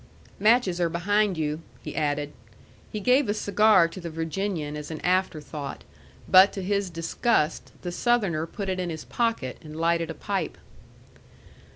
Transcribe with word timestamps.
"Matches 0.39 0.81
are 0.81 0.89
behind 0.89 1.37
you," 1.37 1.61
he 1.83 1.95
added. 1.95 2.33
He 2.91 2.99
gave 2.99 3.29
a 3.29 3.35
cigar 3.35 3.87
to 3.89 4.01
the 4.01 4.09
Virginian 4.09 4.75
as 4.75 4.89
an 4.89 4.99
afterthought, 5.01 5.83
but 6.27 6.51
to 6.53 6.63
his 6.63 6.89
disgust, 6.89 7.71
the 7.83 7.91
Southerner 7.91 8.47
put 8.47 8.67
it 8.67 8.79
in 8.79 8.89
his 8.89 9.05
pocket 9.05 9.59
and 9.61 9.75
lighted 9.79 10.09
a 10.09 10.15
pipe. 10.15 10.57